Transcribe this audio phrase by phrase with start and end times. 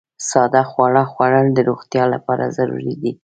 [0.29, 3.11] ساده خواړه خوړل د روغتیا لپاره ضروري دي.